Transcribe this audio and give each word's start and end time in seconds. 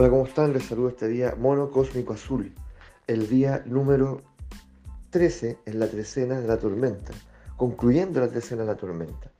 Hola, 0.00 0.10
¿cómo 0.10 0.26
están? 0.26 0.52
Les 0.52 0.62
saludo 0.64 0.90
este 0.90 1.08
día 1.08 1.34
Mono 1.36 1.72
Cósmico 1.72 2.12
Azul, 2.12 2.54
el 3.08 3.28
día 3.28 3.64
número 3.66 4.22
13 5.10 5.58
en 5.66 5.80
la 5.80 5.88
trecena 5.88 6.40
de 6.40 6.46
la 6.46 6.56
tormenta, 6.56 7.12
concluyendo 7.56 8.20
la 8.20 8.28
trecena 8.28 8.62
de 8.62 8.68
la 8.68 8.76
tormenta. 8.76 9.32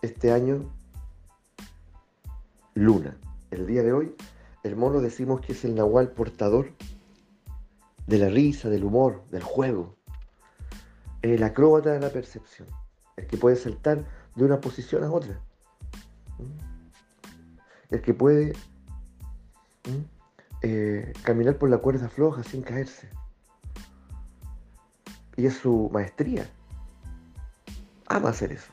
Este 0.00 0.32
año, 0.32 0.72
luna. 2.72 3.14
El 3.50 3.66
día 3.66 3.82
de 3.82 3.92
hoy, 3.92 4.16
el 4.62 4.74
mono 4.74 5.02
decimos 5.02 5.42
que 5.42 5.52
es 5.52 5.62
el 5.66 5.74
nahual 5.74 6.12
portador 6.12 6.70
de 8.06 8.16
la 8.16 8.30
risa, 8.30 8.70
del 8.70 8.84
humor, 8.84 9.22
del 9.30 9.42
juego, 9.42 9.96
el 11.20 11.42
acróbata 11.42 11.92
de 11.92 12.00
la 12.00 12.08
percepción, 12.08 12.68
el 13.18 13.26
que 13.26 13.36
puede 13.36 13.56
saltar 13.56 14.02
de 14.34 14.44
una 14.46 14.62
posición 14.62 15.04
a 15.04 15.12
otra 15.12 15.38
el 17.92 18.00
que 18.00 18.14
puede 18.14 18.54
eh, 20.62 21.12
caminar 21.22 21.58
por 21.58 21.68
la 21.68 21.78
cuerda 21.78 22.08
floja 22.08 22.42
sin 22.42 22.62
caerse. 22.62 23.08
Y 25.36 25.46
es 25.46 25.54
su 25.54 25.90
maestría. 25.92 26.48
Ama 28.06 28.30
hacer 28.30 28.52
eso. 28.52 28.72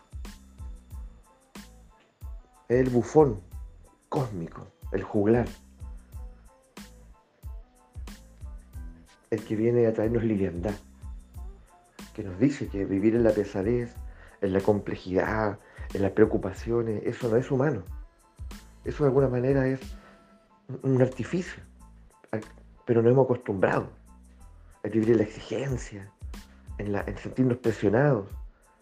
El 2.70 2.90
bufón 2.90 3.41
cósmico, 4.08 4.66
el 4.94 5.04
juglar. 5.04 5.48
El 9.32 9.44
que 9.44 9.55
viene 9.55 9.86
a 9.86 9.94
traernos 9.94 10.24
liviandad. 10.24 10.76
Que 12.13 12.24
nos 12.24 12.40
dice 12.40 12.68
que 12.68 12.86
vivir 12.86 13.16
en 13.16 13.24
la 13.24 13.32
pesadez, 13.32 13.96
en 14.41 14.54
la 14.54 14.62
complejidad, 14.62 15.60
en 15.94 16.02
las 16.04 16.12
preocupaciones, 16.12 17.04
eso 17.05 17.30
no 17.30 17.36
es 17.36 17.52
humano. 17.52 17.84
Eso 18.85 19.04
de 19.04 19.10
alguna 19.10 19.27
manera 19.27 19.68
es 19.68 19.80
un 20.84 21.02
artificio, 21.02 21.62
pero 22.86 23.02
nos 23.02 23.12
hemos 23.12 23.26
acostumbrado 23.26 23.90
a 24.84 24.88
vivir 24.88 25.12
en 25.12 25.18
la 25.18 25.24
exigencia, 25.24 26.12
en, 26.77 27.18
sentirnos 27.18 27.58
presionados. 27.58 28.27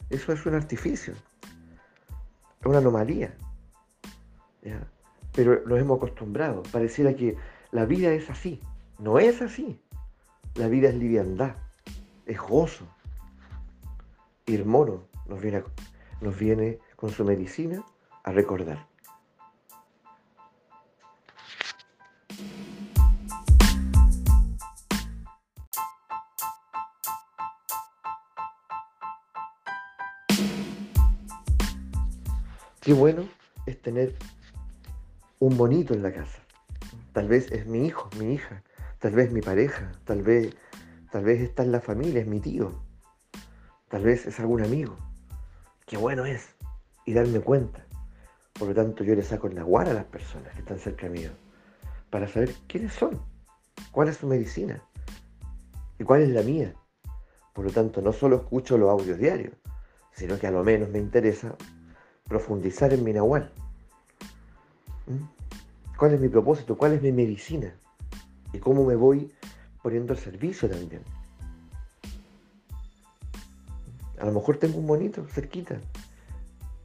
Eso 0.09 0.31
es 0.31 0.45
un 0.45 0.55
artificio, 0.55 1.13
es 1.13 2.65
una 2.65 2.77
anomalía. 2.77 3.35
Pero 5.33 5.61
nos 5.65 5.79
hemos 5.79 5.97
acostumbrado. 5.97 6.63
Pareciera 6.71 7.13
que 7.15 7.37
la 7.71 7.85
vida 7.85 8.11
es 8.11 8.29
así. 8.29 8.61
No 8.99 9.19
es 9.19 9.41
así. 9.41 9.79
La 10.55 10.67
vida 10.67 10.89
es 10.89 10.95
liviandad, 10.95 11.55
es 12.25 12.39
gozo. 12.39 12.87
Y 14.45 14.55
el 14.55 14.65
mono 14.65 15.03
nos 15.27 15.41
viene, 15.41 15.63
nos 16.21 16.37
viene 16.37 16.79
con 16.95 17.11
su 17.11 17.23
medicina 17.23 17.83
a 18.23 18.31
recordar. 18.31 18.87
Qué 32.87 32.93
bueno 32.93 33.27
es 33.65 33.81
tener 33.81 34.15
un 35.39 35.57
bonito 35.57 35.93
en 35.93 36.01
la 36.03 36.13
casa. 36.13 36.39
Tal 37.11 37.27
vez 37.27 37.51
es 37.51 37.67
mi 37.67 37.85
hijo, 37.85 38.09
mi 38.17 38.31
hija, 38.31 38.63
tal 38.99 39.11
vez 39.11 39.29
mi 39.29 39.41
pareja, 39.41 39.91
tal 40.05 40.21
vez, 40.21 40.55
tal 41.11 41.25
vez 41.25 41.41
está 41.41 41.63
en 41.63 41.73
la 41.73 41.81
familia, 41.81 42.21
es 42.21 42.27
mi 42.27 42.39
tío, 42.39 42.71
tal 43.89 44.03
vez 44.03 44.25
es 44.25 44.39
algún 44.39 44.63
amigo. 44.63 44.95
Qué 45.85 45.97
bueno 45.97 46.23
es 46.23 46.55
y 47.03 47.11
darme 47.11 47.41
cuenta. 47.41 47.85
Por 48.53 48.69
lo 48.69 48.73
tanto, 48.73 49.03
yo 49.03 49.15
le 49.15 49.23
saco 49.23 49.49
la 49.49 49.63
guara 49.63 49.91
a 49.91 49.93
las 49.93 50.05
personas 50.05 50.53
que 50.53 50.59
están 50.59 50.79
cerca 50.79 51.09
mío 51.09 51.31
para 52.09 52.29
saber 52.29 52.53
quiénes 52.69 52.93
son, 52.93 53.19
cuál 53.91 54.07
es 54.07 54.15
su 54.15 54.27
medicina 54.27 54.81
y 55.99 56.05
cuál 56.05 56.21
es 56.21 56.29
la 56.29 56.41
mía. 56.41 56.73
Por 57.53 57.65
lo 57.65 57.71
tanto, 57.71 58.01
no 58.01 58.13
solo 58.13 58.37
escucho 58.37 58.77
los 58.77 58.89
audios 58.89 59.17
diarios, 59.17 59.55
sino 60.13 60.39
que 60.39 60.47
a 60.47 60.51
lo 60.51 60.63
menos 60.63 60.87
me 60.87 60.99
interesa 60.99 61.53
profundizar 62.27 62.93
en 62.93 63.03
mi 63.03 63.13
nahual. 63.13 63.51
¿Mm? 65.07 65.95
¿Cuál 65.97 66.13
es 66.13 66.19
mi 66.19 66.29
propósito? 66.29 66.77
¿Cuál 66.77 66.93
es 66.93 67.01
mi 67.01 67.11
medicina? 67.11 67.73
¿Y 68.53 68.59
cómo 68.59 68.85
me 68.85 68.95
voy 68.95 69.31
poniendo 69.81 70.13
al 70.13 70.19
servicio 70.19 70.69
también? 70.69 71.01
A 74.19 74.25
lo 74.25 74.31
mejor 74.31 74.57
tengo 74.57 74.79
un 74.79 74.87
bonito 74.87 75.25
cerquita 75.27 75.79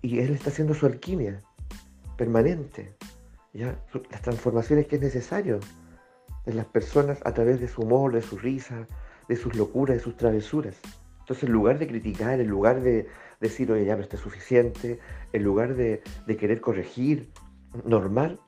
y 0.02 0.18
él 0.20 0.32
está 0.32 0.50
haciendo 0.50 0.74
su 0.74 0.86
alquimia 0.86 1.40
permanente, 2.16 2.94
¿ya? 3.52 3.78
las 4.10 4.22
transformaciones 4.22 4.86
que 4.86 4.96
es 4.96 5.02
necesario 5.02 5.60
en 6.46 6.56
las 6.56 6.66
personas 6.66 7.20
a 7.24 7.32
través 7.32 7.60
de 7.60 7.68
su 7.68 7.82
humor, 7.82 8.12
de 8.12 8.22
su 8.22 8.36
risa, 8.36 8.86
de 9.28 9.36
sus 9.36 9.54
locuras, 9.54 9.96
de 9.96 10.02
sus 10.02 10.16
travesuras. 10.16 10.76
Entonces, 11.32 11.48
en 11.48 11.54
lugar 11.54 11.78
de 11.78 11.86
criticar, 11.86 12.40
en 12.42 12.46
lugar 12.46 12.82
de 12.82 13.08
decir, 13.40 13.72
oye, 13.72 13.86
ya 13.86 13.96
no 13.96 14.02
está 14.02 14.18
suficiente, 14.18 14.98
en 15.32 15.42
lugar 15.42 15.76
de, 15.76 16.02
querer 16.38 16.60
corregir, 16.60 17.30
normal, 17.86 18.38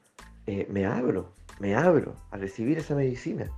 eh, 0.46 0.66
me 0.68 0.84
abro, 0.84 1.32
me 1.60 1.74
abro 1.74 2.14
a 2.30 2.36
recibir 2.36 2.76
esa 2.76 2.94
medicina. 2.94 3.50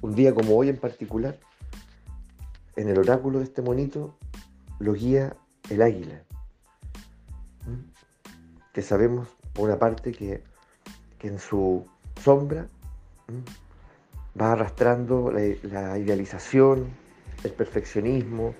Un 0.00 0.16
día 0.16 0.34
como 0.34 0.56
hoy 0.56 0.68
en 0.68 0.78
particular, 0.78 1.38
en 2.74 2.88
el 2.88 2.98
oráculo 2.98 3.38
de 3.38 3.44
este 3.44 3.62
monito, 3.62 4.18
lo 4.80 4.94
guía 4.94 5.36
el 5.70 5.82
águila, 5.82 6.22
que 8.72 8.82
sabemos 8.82 9.28
por 9.52 9.68
una 9.68 9.78
parte 9.78 10.12
que, 10.12 10.42
en 11.22 11.38
su 11.38 11.86
sombra 12.22 12.66
va 14.40 14.52
arrastrando 14.52 15.30
la, 15.30 15.98
idealización, 15.98 16.88
el 17.44 17.52
perfeccionismo 17.52 18.54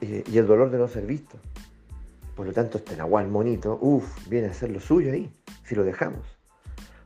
y 0.00 0.38
el 0.38 0.46
dolor 0.46 0.70
de 0.70 0.78
no 0.78 0.88
ser 0.88 1.06
visto. 1.06 1.38
Por 2.36 2.46
lo 2.46 2.52
tanto, 2.52 2.76
este 2.76 2.94
Nahual 2.96 3.28
monito, 3.28 3.78
uff, 3.80 4.28
viene 4.28 4.48
a 4.48 4.54
ser 4.54 4.70
lo 4.70 4.78
suyo 4.78 5.10
ahí, 5.10 5.32
si 5.64 5.74
lo 5.74 5.84
dejamos. 5.84 6.20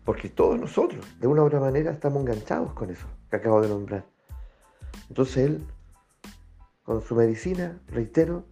Porque 0.04 0.28
todos 0.28 0.58
nosotros, 0.58 1.06
de 1.20 1.28
una 1.28 1.42
u 1.42 1.46
otra 1.46 1.60
manera, 1.60 1.92
estamos 1.92 2.22
enganchados 2.22 2.72
con 2.72 2.90
eso 2.90 3.06
que 3.30 3.36
acabo 3.36 3.62
de 3.62 3.68
nombrar. 3.68 4.04
Entonces 5.08 5.36
él 5.36 5.64
con 6.90 7.02
su 7.02 7.14
medicina, 7.14 7.78
reitero, 7.86 8.44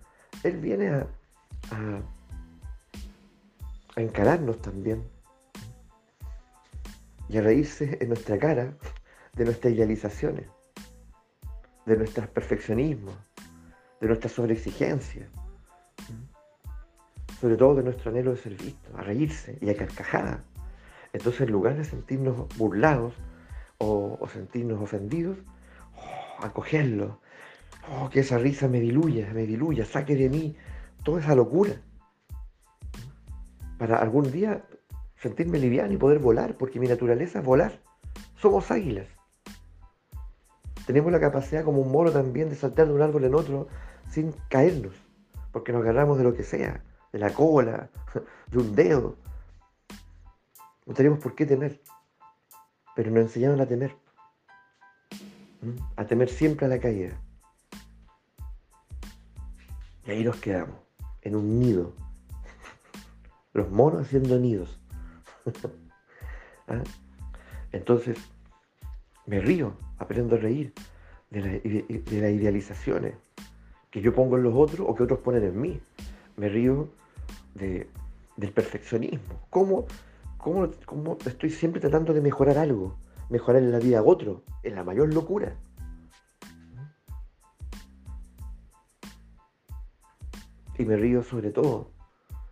Él 0.45 0.59
viene 0.59 0.91
a, 0.91 1.09
a, 1.73 2.01
encararnos 3.97 4.63
también 4.63 5.03
y 7.29 7.37
a 7.37 7.41
reírse 7.41 7.99
en 8.01 8.11
nuestra 8.11 8.39
cara 8.39 8.75
de 9.33 9.45
nuestras 9.45 9.75
idealizaciones, 9.75 10.47
de 11.85 11.97
nuestros 11.97 12.29
perfeccionismos, 12.29 13.17
de 14.01 14.07
nuestra 14.07 14.31
sobreexigencia, 14.31 15.29
sobre 17.41 17.57
todo 17.57 17.75
de 17.75 17.83
nuestro 17.83 18.13
anhelo 18.13 18.31
de 18.31 18.37
ser 18.37 18.55
visto, 18.55 18.97
a 18.97 19.03
reírse 19.03 19.59
y 19.61 19.69
a 19.69 19.77
carcajada. 19.77 20.45
Entonces, 21.13 21.41
en 21.41 21.51
lugar 21.51 21.77
de 21.77 21.83
sentirnos 21.83 22.47
burlados 22.57 23.15
o, 23.79 24.17
sentirnos 24.33 24.81
ofendidos, 24.81 25.39
oh, 25.97 26.45
acogerlo, 26.45 27.19
Oh, 27.91 28.11
que 28.11 28.21
esa 28.21 28.37
risa 28.39 28.69
me 28.69 28.81
diluya, 28.81 29.33
me 29.33 29.47
diluya, 29.47 29.85
saque 29.87 30.15
de 30.15 30.29
mí 30.29 30.57
toda 31.05 31.21
esa 31.21 31.35
locura. 31.35 31.81
Para 33.79 33.97
algún 33.97 34.31
día 34.31 34.65
sentirme 35.17 35.59
liviano 35.59 35.93
y 35.93 35.97
poder 35.97 36.19
volar, 36.19 36.57
porque 36.59 36.79
mi 36.81 36.87
naturaleza 36.87 37.39
es 37.39 37.45
volar. 37.45 37.81
Somos 38.37 38.71
águilas. 38.71 39.07
Tenemos 40.87 41.13
la 41.13 41.21
capacidad 41.21 41.65
como 41.65 41.81
un 41.81 41.91
mono 41.91 42.11
también 42.11 42.51
de 42.51 42.57
saltar 42.57 42.89
de 42.89 42.93
un 42.93 43.03
árbol 43.03 43.25
en 43.25 43.35
otro 43.35 43.69
sin 44.11 44.33
caernos, 44.49 44.95
porque 45.53 45.73
nos 45.73 45.83
agarramos 45.83 46.19
de 46.19 46.25
lo 46.25 46.35
que 46.35 46.43
sea, 46.43 46.83
de 47.13 47.19
la 47.19 47.31
cola, 47.31 47.91
de 48.51 48.59
un 48.59 48.75
dedo. 48.75 49.17
No 50.87 50.95
tenemos 50.95 51.21
por 51.21 51.35
qué 51.35 51.47
temer, 51.47 51.81
pero 52.95 53.11
nos 53.11 53.21
enseñaron 53.21 53.61
a 53.61 53.67
temer, 53.67 53.97
a 55.97 56.07
temer 56.07 56.29
siempre 56.29 56.67
a 56.67 56.69
la 56.69 56.81
caída. 56.81 57.19
Y 60.09 60.11
ahí 60.11 60.25
nos 60.25 60.37
quedamos, 60.37 60.77
en 61.21 61.37
un 61.37 61.61
nido. 61.61 61.93
Los 63.53 63.71
monos 63.71 64.07
haciendo 64.07 64.39
nidos. 64.39 64.81
¿Ah? 66.67 66.83
Entonces, 67.73 68.17
me 69.27 69.39
río, 69.41 69.75
aprendo 69.99 70.37
a 70.37 70.39
reír 70.39 70.73
de, 71.29 71.61
las 72.11 72.31
idealizaciones 72.33 73.17
que 73.91 74.01
yo 74.01 74.15
pongo 74.15 74.39
en 74.39 74.45
los 74.45 74.55
otros 74.55 74.87
o 74.89 74.95
que 74.95 75.03
otros 75.03 75.19
ponen 75.19 75.45
en 75.45 75.61
mí. 75.61 75.79
Me 76.39 76.49
río 76.49 76.89
del 77.55 78.53
perfeccionismo. 78.55 79.47
¿Cómo 79.51 79.87
¿Cómo, 80.39 80.71
¿Cómo 80.87 81.19
estoy 81.27 81.51
siempre 81.51 81.83
tratando 81.83 82.15
de 82.15 82.23
mejorar 82.23 82.57
algo? 82.57 82.97
Mejorar 83.29 83.63
en 83.63 83.73
la 83.73 83.79
vida 83.79 83.99
a 83.99 84.03
otro, 84.03 84.43
en 84.63 84.75
la 84.75 84.85
mayor 84.85 85.13
locura. 85.13 85.55
Y 90.79 90.85
me 90.85 90.97
río 90.97 91.23
sobre 91.23 91.51
todo. 91.51 91.91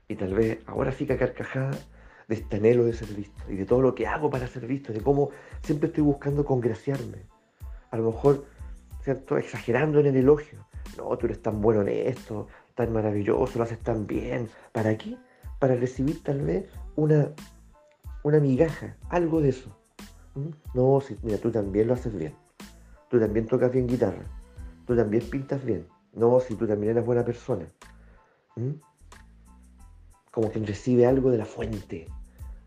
Y 0.09 0.17
tal 0.17 0.35
vez 0.35 0.59
ahora 0.67 0.93
sí 0.93 1.07
que 1.07 1.17
carcajada 1.17 1.73
de 2.29 2.35
este 2.35 2.57
anhelo 2.57 2.85
de 2.85 2.93
ser 2.93 3.09
visto 3.09 3.43
y 3.49 3.57
de 3.57 3.65
todo 3.65 3.81
lo 3.81 3.95
que 3.95 4.07
hago 4.07 4.31
para 4.31 4.47
ser 4.49 4.67
visto, 4.67 4.93
de 4.93 5.01
cómo 5.01 5.31
siempre 5.63 5.89
estoy 5.89 6.03
buscando 6.03 6.45
congraciarme. 6.45 7.27
A 7.91 7.97
lo 7.97 8.11
mejor, 8.11 8.45
¿cierto? 9.03 9.39
Exagerando 9.39 10.01
en 10.01 10.07
el 10.07 10.17
elogio. 10.17 10.67
No, 10.97 11.17
tú 11.17 11.27
eres 11.27 11.41
tan 11.41 11.61
bueno 11.61 11.83
en 11.83 11.89
esto, 11.89 12.49
tan 12.75 12.93
maravilloso, 12.93 13.59
lo 13.59 13.65
haces 13.65 13.79
tan 13.81 14.07
bien. 14.07 14.49
¿Para 14.73 14.97
qué? 14.97 15.17
Para 15.59 15.77
recibir 15.77 16.23
tal 16.23 16.41
vez 16.41 16.67
una, 16.97 17.31
una 18.23 18.41
migaja, 18.41 18.97
algo 19.09 19.41
de 19.41 19.51
eso. 19.51 19.71
¿Mm? 20.35 20.49
No, 20.75 21.01
si, 21.01 21.17
mira, 21.23 21.39
tú 21.39 21.51
también 21.51 21.89
lo 21.89 21.95
haces 21.95 22.17
bien. 22.17 22.35
Tú 23.09 23.21
también 23.21 23.47
tocas 23.47 23.73
bien 23.73 23.87
guitarra. 23.87 24.25
Tú 24.87 24.97
también 24.97 25.23
pintas 25.31 25.65
bien. 25.65 25.87
No, 26.13 26.41
si 26.41 26.55
tú 26.55 26.67
también 26.67 26.93
eres 26.93 27.07
buena 27.07 27.25
persona. 27.25 27.67
Como 30.31 30.51
quien 30.51 30.67
recibe 30.67 31.07
algo 31.07 31.31
de 31.31 31.39
la 31.39 31.45
fuente. 31.45 32.09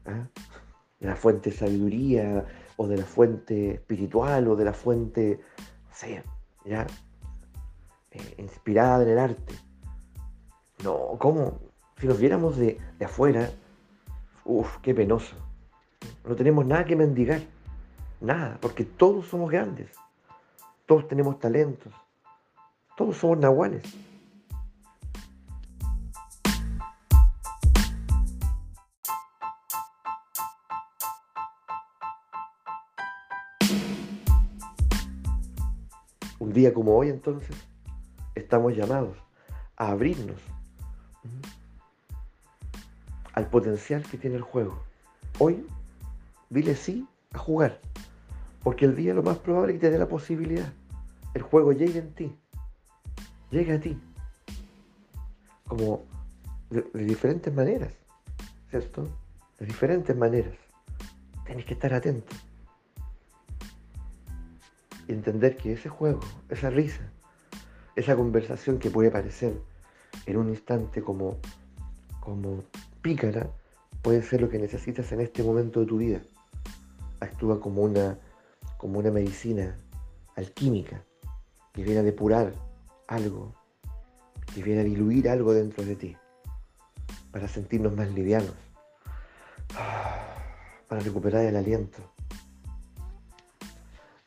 ¿ah? 0.05 0.27
De 0.99 1.07
la 1.07 1.15
fuente 1.15 1.49
de 1.49 1.55
sabiduría, 1.55 2.45
o 2.77 2.87
de 2.87 2.97
la 2.97 3.05
fuente 3.05 3.71
espiritual, 3.71 4.47
o 4.47 4.55
de 4.55 4.65
la 4.65 4.73
fuente, 4.73 5.39
no 5.57 5.93
sé, 5.93 6.23
ya, 6.65 6.87
eh, 8.11 8.35
inspirada 8.37 9.03
en 9.03 9.09
el 9.09 9.19
arte. 9.19 9.55
No, 10.83 11.17
¿cómo? 11.19 11.59
Si 11.99 12.07
nos 12.07 12.19
viéramos 12.19 12.57
de, 12.57 12.79
de 12.97 13.05
afuera, 13.05 13.49
uff, 14.45 14.77
qué 14.81 14.93
penoso. 14.93 15.35
No 16.25 16.35
tenemos 16.35 16.65
nada 16.65 16.85
que 16.85 16.95
mendigar. 16.95 17.41
Nada, 18.21 18.57
porque 18.61 18.85
todos 18.85 19.27
somos 19.27 19.51
grandes. 19.51 19.91
Todos 20.85 21.07
tenemos 21.07 21.39
talentos. 21.39 21.93
Todos 22.95 23.17
somos 23.17 23.39
nahuales. 23.39 23.83
Un 36.49 36.55
día 36.55 36.73
como 36.73 36.97
hoy 36.97 37.09
entonces, 37.09 37.55
estamos 38.33 38.75
llamados 38.75 39.15
a 39.77 39.91
abrirnos 39.91 40.41
al 43.33 43.47
potencial 43.51 44.01
que 44.01 44.17
tiene 44.17 44.37
el 44.37 44.41
juego. 44.41 44.81
Hoy, 45.37 45.63
dile 46.49 46.73
sí 46.73 47.07
a 47.33 47.37
jugar, 47.37 47.79
porque 48.63 48.85
el 48.85 48.95
día 48.95 49.13
lo 49.13 49.21
más 49.21 49.37
probable 49.37 49.73
es 49.73 49.79
que 49.79 49.85
te 49.85 49.91
dé 49.91 49.99
la 49.99 50.07
posibilidad. 50.07 50.73
El 51.35 51.43
juego 51.43 51.71
llegue 51.71 51.99
en 51.99 52.15
ti, 52.15 52.35
llega 53.51 53.75
a 53.75 53.79
ti, 53.79 54.01
como 55.67 56.01
de, 56.71 56.81
diferentes 56.93 57.53
maneras, 57.53 57.93
¿cierto? 58.71 59.07
De 59.59 59.67
diferentes 59.67 60.17
maneras. 60.17 60.55
Tienes 61.45 61.65
que 61.65 61.75
estar 61.75 61.93
atento 61.93 62.35
entender 65.13 65.57
que 65.57 65.73
ese 65.73 65.89
juego, 65.89 66.19
esa 66.49 66.69
risa, 66.69 67.11
esa 67.95 68.15
conversación 68.15 68.79
que 68.79 68.91
puede 68.91 69.11
parecer 69.11 69.59
en 70.25 70.37
un 70.37 70.49
instante 70.49 71.01
como, 71.01 71.37
como 72.19 72.63
pícara, 73.01 73.49
puede 74.01 74.21
ser 74.21 74.41
lo 74.41 74.49
que 74.49 74.59
necesitas 74.59 75.11
en 75.11 75.21
este 75.21 75.43
momento 75.43 75.79
de 75.79 75.85
tu 75.85 75.97
vida. 75.97 76.21
Actúa 77.19 77.59
como 77.59 77.81
una, 77.81 78.17
como 78.77 78.99
una 78.99 79.11
medicina 79.11 79.75
alquímica 80.35 81.03
que 81.73 81.83
viene 81.83 81.99
a 81.99 82.03
depurar 82.03 82.53
algo, 83.07 83.53
que 84.53 84.63
viene 84.63 84.81
a 84.81 84.85
diluir 84.85 85.27
algo 85.27 85.53
dentro 85.53 85.83
de 85.83 85.95
ti, 85.95 86.17
para 87.31 87.47
sentirnos 87.47 87.95
más 87.95 88.09
livianos, 88.11 88.53
para 90.87 91.01
recuperar 91.01 91.45
el 91.45 91.55
aliento 91.55 91.99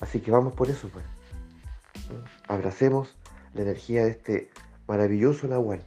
Así 0.03 0.21
que 0.21 0.33
vamos 0.33 0.53
por 0.53 0.69
eso, 0.69 0.89
pues. 0.89 1.05
Abracemos 2.49 3.17
la 3.55 3.63
energía 3.63 4.05
de 4.05 4.11
este 4.11 4.51
maravilloso 4.89 5.47
Nahual, 5.47 5.81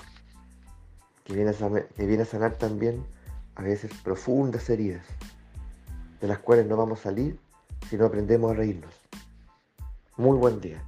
que 1.25 1.33
viene, 1.33 1.49
a 1.49 1.53
sanar, 1.53 1.89
que 1.89 2.05
viene 2.05 2.23
a 2.23 2.25
sanar 2.25 2.53
también 2.53 3.05
a 3.55 3.61
veces 3.61 3.91
profundas 4.03 4.69
heridas, 4.69 5.05
de 6.21 6.27
las 6.29 6.39
cuales 6.39 6.65
no 6.65 6.77
vamos 6.77 7.01
a 7.01 7.03
salir 7.03 7.37
si 7.89 7.97
no 7.97 8.05
aprendemos 8.05 8.51
a 8.51 8.55
reírnos. 8.55 8.93
Muy 10.15 10.37
buen 10.37 10.61
día. 10.61 10.81